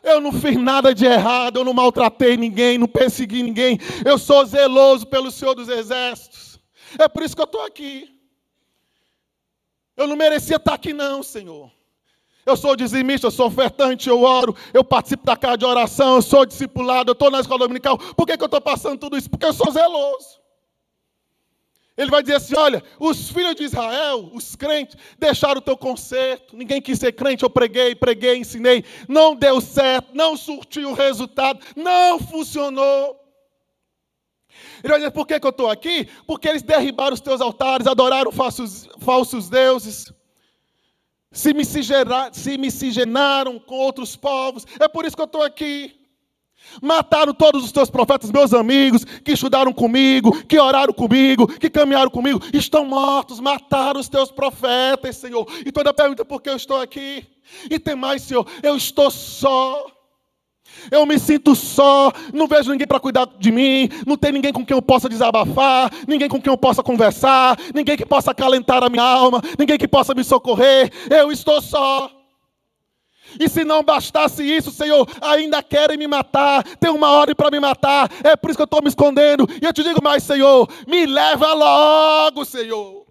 [0.01, 3.77] Eu não fiz nada de errado, eu não maltratei ninguém, não persegui ninguém.
[4.03, 6.59] Eu sou zeloso pelo Senhor dos Exércitos.
[6.97, 8.19] É por isso que eu estou aqui.
[9.95, 11.71] Eu não merecia estar aqui, não, Senhor.
[12.47, 16.21] Eu sou dizimista, eu sou ofertante, eu oro, eu participo da casa de oração, eu
[16.21, 17.97] sou discipulado, eu estou na escola dominical.
[17.97, 19.29] Por que, que eu estou passando tudo isso?
[19.29, 20.39] Porque eu sou zeloso.
[21.97, 26.55] Ele vai dizer assim: olha, os filhos de Israel, os crentes, deixaram o teu conserto.
[26.55, 28.85] Ninguém quis ser crente, eu preguei, preguei, ensinei.
[29.09, 33.19] Não deu certo, não surtiu resultado, não funcionou.
[34.81, 36.07] Ele vai dizer: por que, que eu estou aqui?
[36.25, 40.15] Porque eles derribaram os teus altares, adoraram falsos, falsos deuses
[41.37, 44.65] se miscigenaram com outros povos.
[44.79, 45.93] É por isso que eu estou aqui.
[46.81, 52.09] Mataram todos os teus profetas, meus amigos, que estudaram comigo, que oraram comigo, que caminharam
[52.09, 55.47] comigo, estão mortos, mataram os teus profetas, Senhor.
[55.65, 57.25] E toda pergunta por que eu estou aqui.
[57.69, 59.85] E tem mais, Senhor, eu estou só.
[60.91, 64.65] Eu me sinto só, não vejo ninguém para cuidar de mim, não tem ninguém com
[64.65, 68.89] quem eu possa desabafar, ninguém com quem eu possa conversar, ninguém que possa acalentar a
[68.89, 70.91] minha alma, ninguém que possa me socorrer.
[71.09, 72.11] Eu estou só.
[73.39, 77.59] E se não bastasse isso, Senhor, ainda querem me matar, tem uma ordem para me
[77.59, 79.47] matar, é por isso que eu estou me escondendo.
[79.61, 83.05] E eu te digo mais, Senhor, me leva logo, Senhor.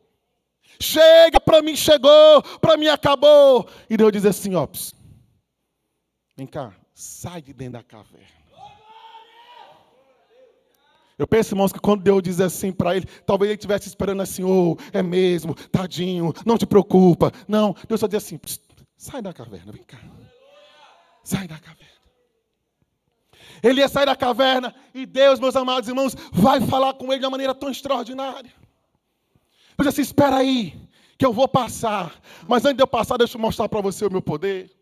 [0.81, 3.67] Chega, para mim chegou, para mim acabou.
[3.89, 4.67] E Deus diz assim: ó,
[6.37, 8.27] vem cá, sai de dentro da caverna.
[11.19, 14.45] Eu penso, irmãos, que quando Deus diz assim para ele, talvez ele estivesse esperando assim,
[14.45, 17.33] oh, é mesmo, tadinho, não te preocupa.
[17.47, 18.41] Não, Deus só diz assim,
[18.97, 19.99] sai da caverna, vem cá.
[21.23, 21.97] Sai da caverna.
[23.63, 27.27] Ele ia sair da caverna e Deus, meus amados irmãos, vai falar com ele de
[27.27, 28.53] uma maneira tão extraordinária.
[29.79, 30.79] Ele assim, espera aí,
[31.19, 32.15] que eu vou passar.
[32.49, 34.76] Mas antes de eu passar, deixa eu mostrar para você o meu poder.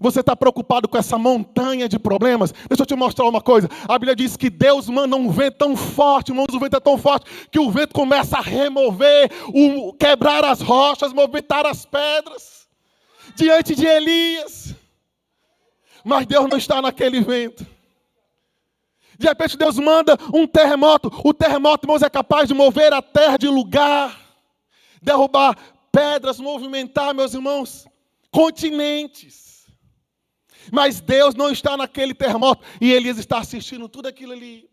[0.00, 2.52] Você está preocupado com essa montanha de problemas?
[2.52, 3.68] Deixa eu te mostrar uma coisa.
[3.86, 6.96] A Bíblia diz que Deus manda um vento tão forte, irmãos, o vento é tão
[6.96, 12.66] forte que o vento começa a remover, o, quebrar as rochas, movimentar as pedras
[13.36, 14.74] diante de Elias.
[16.02, 17.66] Mas Deus não está naquele vento.
[19.18, 21.12] De repente Deus manda um terremoto.
[21.22, 24.18] O terremoto, irmãos, é capaz de mover a terra de lugar,
[25.02, 25.54] derrubar
[25.92, 27.86] pedras, movimentar, meus irmãos,
[28.30, 29.49] continentes.
[30.72, 34.70] Mas Deus não está naquele terremoto e Elias está assistindo tudo aquilo ali.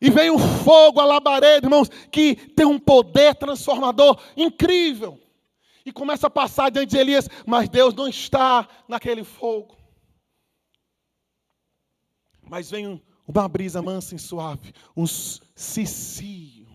[0.00, 5.20] E vem um fogo, a labareda, irmãos, que tem um poder transformador incrível.
[5.84, 9.76] E começa a passar diante de Elias, mas Deus não está naquele fogo.
[12.42, 16.68] Mas vem uma brisa mansa e suave, um cicio.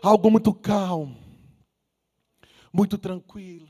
[0.00, 1.27] Algo muito calmo
[2.72, 3.68] muito tranquilo.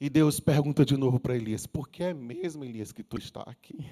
[0.00, 3.42] E Deus pergunta de novo para Elias: Por que é mesmo, Elias, que tu está
[3.42, 3.90] aqui?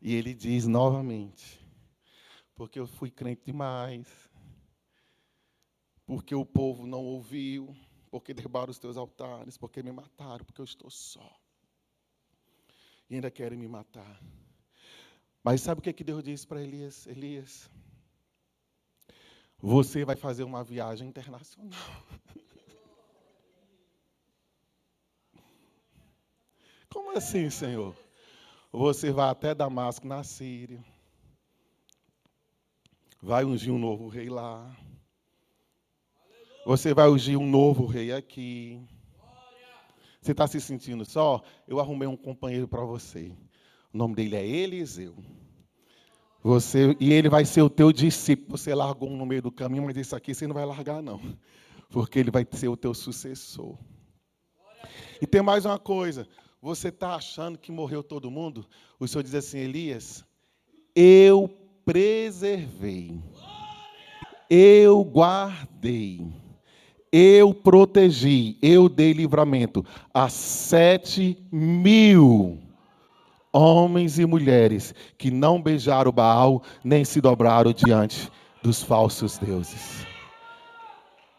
[0.00, 1.60] E ele diz novamente:
[2.54, 4.06] Porque eu fui crente demais,
[6.06, 7.76] porque o povo não ouviu,
[8.10, 11.38] porque derrubaram os teus altares, porque me mataram, porque eu estou só.
[13.10, 14.20] E ainda querem me matar.
[15.42, 17.06] Mas sabe o que, que Deus disse para Elias?
[17.06, 17.70] Elias,
[19.58, 21.72] você vai fazer uma viagem internacional.
[26.90, 27.96] Como assim, Senhor?
[28.72, 30.84] Você vai até Damasco, na Síria.
[33.22, 34.76] Vai ungir um novo rei lá.
[36.64, 38.80] Você vai ungir um novo rei aqui.
[40.20, 41.42] Você está se sentindo só?
[41.66, 43.32] Eu arrumei um companheiro para você.
[43.92, 45.16] O nome dele é Eliseu.
[46.46, 48.56] Você, e ele vai ser o teu discípulo.
[48.56, 51.20] Você largou um no meio do caminho, mas esse aqui você não vai largar, não.
[51.90, 53.76] Porque ele vai ser o teu sucessor.
[55.20, 56.24] E tem mais uma coisa.
[56.62, 58.64] Você está achando que morreu todo mundo?
[58.96, 60.24] O Senhor diz assim, Elias,
[60.94, 61.50] eu
[61.84, 63.20] preservei,
[64.48, 66.24] eu guardei,
[67.10, 69.84] eu protegi, eu dei livramento
[70.14, 72.65] a sete mil
[73.56, 78.30] homens e mulheres que não beijaram Baal, nem se dobraram diante
[78.62, 80.06] dos falsos deuses.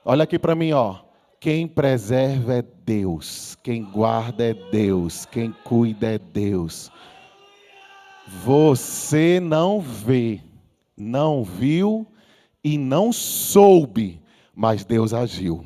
[0.04, 0.96] Olha aqui para mim, ó.
[1.40, 6.92] Quem preserva é Deus, quem guarda é Deus, quem cuida é Deus.
[8.44, 10.42] Você não vê,
[10.98, 12.08] não viu
[12.64, 14.20] e não soube,
[14.56, 15.64] mas Deus agiu.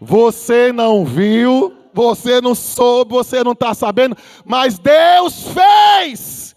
[0.00, 6.54] Você não viu, você não soube, você não está sabendo, mas Deus fez.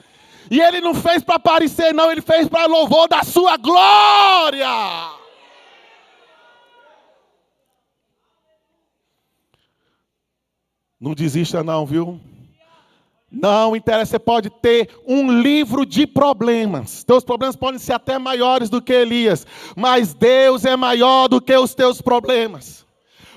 [0.50, 5.16] E Ele não fez para aparecer, não, Ele fez para louvor da Sua glória.
[11.00, 12.20] Não desista, não, viu?
[13.32, 17.04] Não interessa, você pode ter um livro de problemas.
[17.04, 21.54] Teus problemas podem ser até maiores do que Elias, mas Deus é maior do que
[21.56, 22.85] os teus problemas.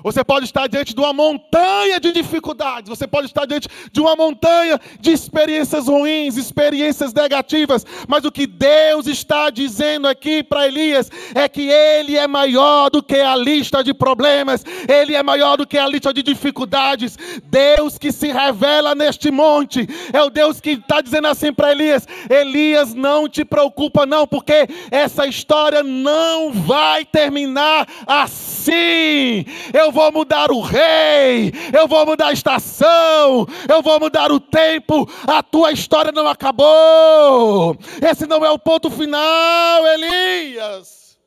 [0.03, 4.15] Você pode estar diante de uma montanha de dificuldades, você pode estar diante de uma
[4.15, 11.11] montanha de experiências ruins, experiências negativas, mas o que Deus está dizendo aqui para Elias
[11.35, 15.67] é que ele é maior do que a lista de problemas, ele é maior do
[15.67, 17.19] que a lista de dificuldades.
[17.45, 22.07] Deus que se revela neste monte é o Deus que está dizendo assim para Elias:
[22.29, 29.45] Elias, não te preocupa, não, porque essa história não vai terminar assim.
[29.73, 34.39] Eu eu vou mudar o rei, eu vou mudar a estação, eu vou mudar o
[34.39, 37.75] tempo, a tua história não acabou.
[38.03, 41.19] Esse não é o ponto final, Elias.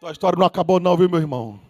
[0.00, 1.65] Tua história não acabou, não, viu, meu irmão?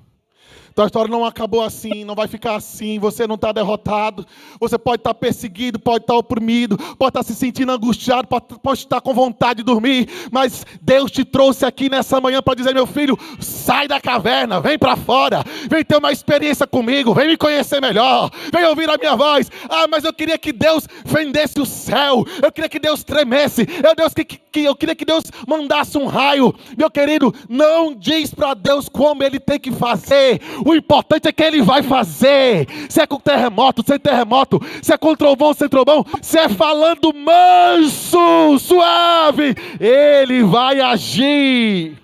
[0.77, 2.99] Tua história não acabou assim, não vai ficar assim.
[2.99, 4.27] Você não está derrotado.
[4.61, 8.29] Você pode estar tá perseguido, pode estar tá oprimido, pode estar tá se sentindo angustiado,
[8.29, 10.07] pode, estar com vontade de dormir.
[10.31, 14.79] Mas Deus te trouxe aqui nessa manhã para dizer: meu filho, sai da caverna, vem
[14.79, 19.17] para fora, vem ter uma experiência comigo, vem me conhecer melhor, vem ouvir a minha
[19.17, 19.51] voz.
[19.71, 23.95] Ah, mas eu queria que Deus fendesse o céu, eu queria que Deus tremesse, eu,
[23.95, 26.55] Deus, que, que, eu queria que Deus mandasse um raio.
[26.77, 30.39] Meu querido, não diz para Deus como ele tem que fazer.
[30.67, 32.67] O importante é que ele vai fazer.
[32.91, 37.15] Se é com terremoto, sem terremoto, se é com trovão, sem trovão, se é falando
[37.15, 41.97] manso, suave, ele vai agir.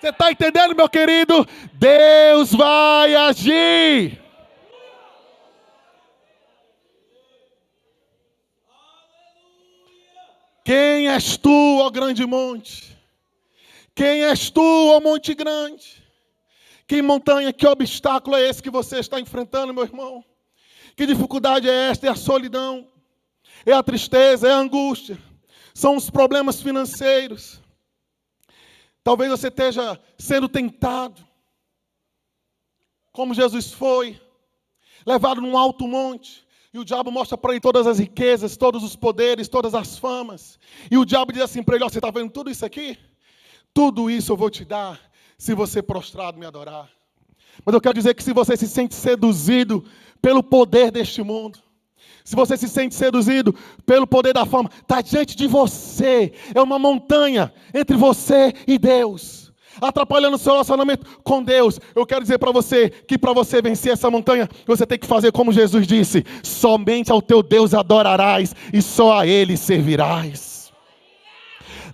[0.00, 1.46] Você está entendendo, meu querido?
[1.74, 4.18] Deus vai agir.
[10.64, 12.97] Quem és tu, ó grande monte?
[13.98, 16.00] Quem és tu, ó monte grande?
[16.86, 20.24] Que montanha, que obstáculo é esse que você está enfrentando, meu irmão?
[20.94, 22.06] Que dificuldade é esta?
[22.06, 22.88] É a solidão,
[23.66, 25.18] é a tristeza, é a angústia,
[25.74, 27.60] são os problemas financeiros.
[29.02, 31.20] Talvez você esteja sendo tentado,
[33.10, 34.20] como Jesus foi,
[35.04, 38.94] levado num alto monte, e o diabo mostra para ele todas as riquezas, todos os
[38.94, 40.56] poderes, todas as famas.
[40.88, 42.96] E o diabo diz assim para ele: oh, Você está vendo tudo isso aqui?
[43.72, 45.00] Tudo isso eu vou te dar
[45.36, 46.88] se você prostrado me adorar.
[47.64, 49.84] Mas eu quero dizer que se você se sente seduzido
[50.20, 51.58] pelo poder deste mundo,
[52.24, 53.54] se você se sente seduzido
[53.86, 59.52] pelo poder da fama, está diante de você, é uma montanha entre você e Deus,
[59.80, 61.80] atrapalhando o seu relacionamento com Deus.
[61.94, 65.32] Eu quero dizer para você que para você vencer essa montanha, você tem que fazer
[65.32, 70.47] como Jesus disse: somente ao teu Deus adorarás e só a Ele servirás.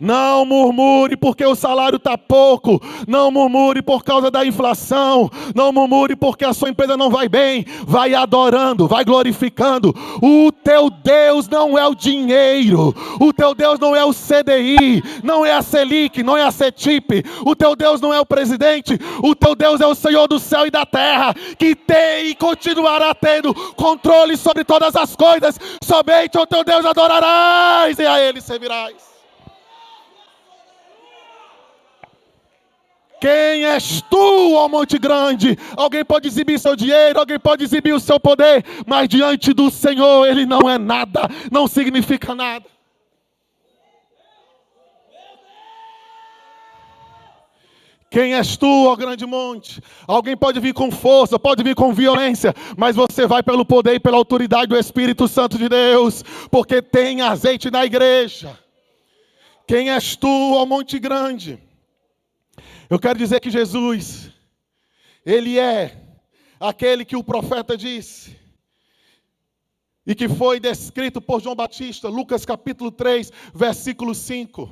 [0.00, 2.80] Não murmure porque o salário está pouco.
[3.06, 5.30] Não murmure por causa da inflação.
[5.54, 7.64] Não murmure porque a sua empresa não vai bem.
[7.86, 9.94] Vai adorando, vai glorificando.
[10.22, 12.94] O teu Deus não é o dinheiro.
[13.20, 15.02] O teu Deus não é o CDI.
[15.22, 17.24] Não é a Selic, não é a CETIP.
[17.44, 18.98] O teu Deus não é o presidente.
[19.22, 21.34] O teu Deus é o Senhor do céu e da terra.
[21.58, 25.58] Que tem e continuará tendo controle sobre todas as coisas.
[25.82, 29.13] Somente o teu Deus adorarás e a Ele servirás.
[33.20, 35.58] Quem és tu, ó Monte Grande?
[35.76, 40.26] Alguém pode exibir seu dinheiro, alguém pode exibir o seu poder, mas diante do Senhor
[40.26, 42.66] ele não é nada, não significa nada.
[48.14, 49.82] Quem és tu, ó grande monte?
[50.06, 53.98] Alguém pode vir com força, pode vir com violência, mas você vai pelo poder e
[53.98, 58.56] pela autoridade do Espírito Santo de Deus, porque tem azeite na igreja.
[59.66, 61.58] Quem és tu, ó monte grande?
[62.88, 64.30] Eu quero dizer que Jesus,
[65.24, 66.00] Ele é
[66.60, 68.36] aquele que o profeta disse,
[70.06, 74.70] e que foi descrito por João Batista, Lucas capítulo 3, versículo 5.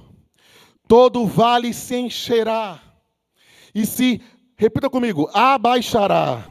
[0.86, 2.80] Todo vale se encherá,
[3.74, 4.20] e se,
[4.56, 6.46] repita comigo, abaixará,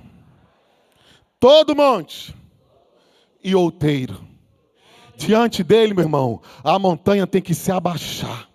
[1.39, 2.35] todo monte
[3.43, 4.29] e outeiro.
[5.15, 8.50] Diante dele, meu irmão, a montanha tem que se abaixar.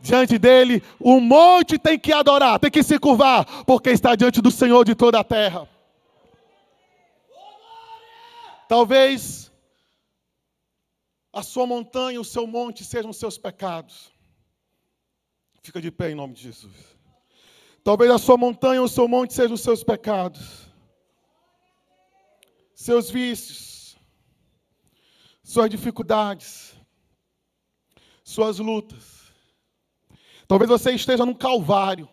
[0.00, 4.50] Diante dele, o monte tem que adorar, tem que se curvar, porque está diante do
[4.50, 5.68] Senhor de toda a terra.
[8.68, 9.50] Talvez
[11.32, 14.12] a sua montanha, o seu monte sejam seus pecados.
[15.62, 16.96] Fica de pé em nome de Jesus.
[17.82, 20.66] Talvez a sua montanha, o seu monte sejam os seus pecados,
[22.74, 23.96] seus vícios,
[25.42, 26.74] suas dificuldades,
[28.22, 29.27] suas lutas.
[30.48, 32.08] Talvez você esteja no Calvário,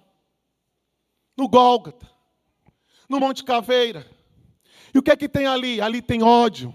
[1.37, 2.05] no Gólgota,
[3.07, 4.05] no Monte Caveira.
[4.93, 5.79] E o que é que tem ali?
[5.79, 6.73] Ali tem ódio,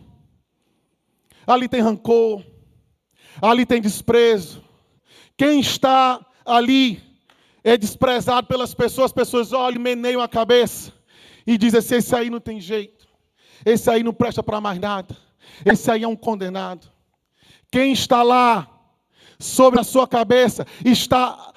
[1.46, 2.42] ali tem rancor,
[3.42, 4.64] ali tem desprezo.
[5.36, 7.02] Quem está ali
[7.62, 10.92] é desprezado pelas pessoas, as pessoas olham, meneiam a cabeça
[11.46, 13.06] e dizem assim: esse aí não tem jeito,
[13.66, 15.14] esse aí não presta para mais nada,
[15.64, 16.90] esse aí é um condenado.
[17.70, 18.80] Quem está lá,
[19.41, 21.53] sobre a sua cabeça, está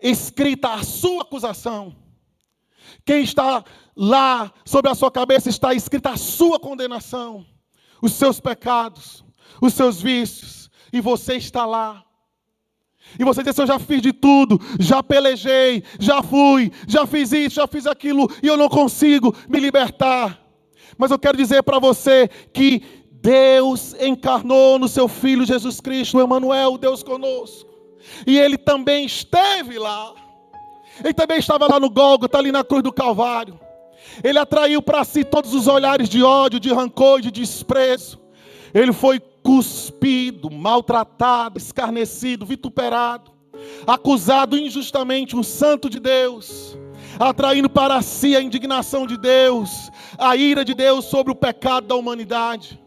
[0.00, 1.94] escrita a sua acusação.
[3.04, 3.64] Quem está
[3.94, 7.46] lá sobre a sua cabeça está escrita a sua condenação,
[8.02, 9.24] os seus pecados,
[9.60, 12.04] os seus vícios, e você está lá.
[13.18, 17.56] E você diz: Eu já fiz de tudo, já pelejei, já fui, já fiz isso,
[17.56, 20.42] já fiz aquilo, e eu não consigo me libertar.
[20.98, 22.95] Mas eu quero dizer para você que
[23.26, 27.68] Deus encarnou no seu Filho Jesus Cristo, Emmanuel, Deus conosco,
[28.24, 30.14] e Ele também esteve lá.
[31.02, 33.58] Ele também estava lá no Gólgota, ali na cruz do Calvário.
[34.22, 38.20] Ele atraiu para si todos os olhares de ódio, de rancor, de desprezo.
[38.72, 43.32] Ele foi cuspido, maltratado, escarnecido, vituperado,
[43.88, 46.78] acusado injustamente, um santo de Deus,
[47.18, 51.96] atraindo para si a indignação de Deus, a ira de Deus sobre o pecado da
[51.96, 52.85] humanidade.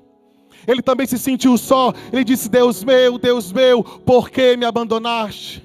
[0.68, 1.94] Ele também se sentiu só.
[2.12, 5.64] Ele disse: Deus meu, Deus meu, por que me abandonaste?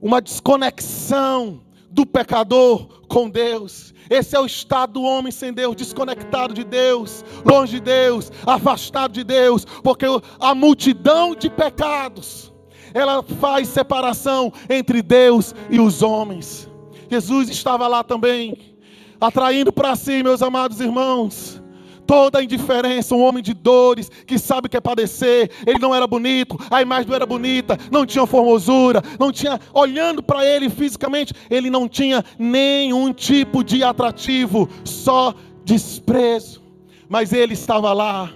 [0.00, 3.94] Uma desconexão do pecador com Deus.
[4.10, 9.12] Esse é o estado do homem sem Deus, desconectado de Deus, longe de Deus, afastado
[9.12, 10.04] de Deus, porque
[10.38, 12.52] a multidão de pecados,
[12.92, 16.68] ela faz separação entre Deus e os homens.
[17.10, 18.76] Jesus estava lá também,
[19.20, 21.62] atraindo para si, meus amados irmãos,
[22.06, 25.50] toda a indiferença, um homem de dores, que sabe que é padecer.
[25.66, 30.22] Ele não era bonito, a imagem não era bonita, não tinha formosura, não tinha, olhando
[30.22, 35.34] para ele fisicamente, ele não tinha nenhum tipo de atrativo, só
[35.64, 36.62] desprezo.
[37.08, 38.30] Mas ele estava lá,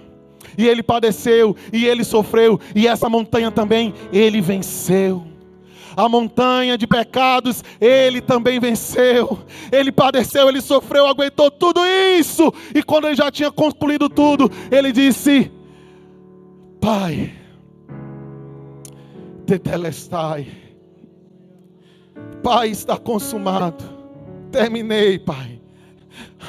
[0.57, 5.28] e ele padeceu, e ele sofreu, e essa montanha também ele venceu
[5.99, 9.39] a montanha de pecados, ele também venceu.
[9.69, 12.53] Ele padeceu, ele sofreu, aguentou tudo isso.
[12.73, 15.51] E quando ele já tinha concluído tudo, ele disse:
[16.79, 17.33] Pai,
[19.45, 20.47] tetelestai.
[22.41, 23.83] Pai, está consumado.
[24.53, 25.59] Terminei, Pai.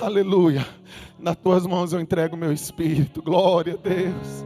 [0.01, 0.65] Aleluia.
[1.19, 3.21] Nas tuas mãos eu entrego meu espírito.
[3.21, 4.45] Glória a Deus.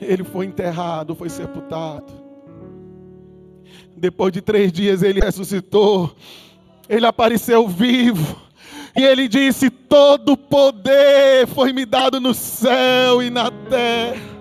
[0.00, 2.27] Ele foi enterrado, foi sepultado.
[3.98, 6.14] Depois de três dias ele ressuscitou.
[6.88, 8.40] Ele apareceu vivo.
[8.96, 14.38] E ele disse: Todo poder foi me dado no céu e na terra.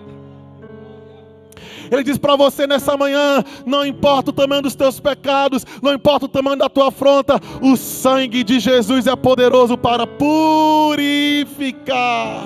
[1.92, 6.26] Ele diz para você nessa manhã: não importa o tamanho dos teus pecados, não importa
[6.26, 11.32] o tamanho da tua afronta, o sangue de Jesus é poderoso para purificar,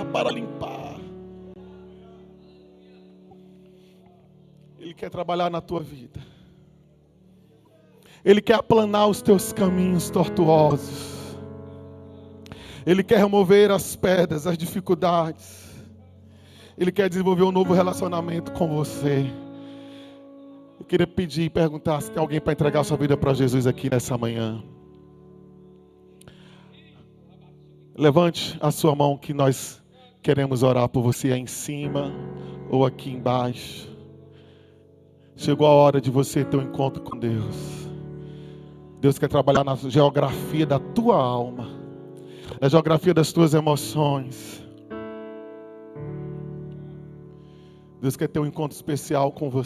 [0.05, 0.95] para limpar.
[4.79, 6.19] Ele quer trabalhar na tua vida.
[8.23, 11.37] Ele quer aplanar os teus caminhos tortuosos.
[12.85, 15.69] Ele quer remover as pedras, as dificuldades.
[16.77, 19.25] Ele quer desenvolver um novo relacionamento com você.
[20.79, 23.89] Eu queria pedir e perguntar se tem alguém para entregar sua vida para Jesus aqui
[23.89, 24.63] nessa manhã.
[27.95, 29.81] Levante a sua mão que nós
[30.23, 32.11] queremos orar por você aí em cima
[32.69, 33.89] ou aqui embaixo.
[35.35, 37.80] Chegou a hora de você ter um encontro com Deus.
[39.01, 41.67] Deus quer trabalhar na geografia da tua alma,
[42.61, 44.63] na geografia das tuas emoções.
[47.99, 49.59] Deus quer ter um encontro especial com você.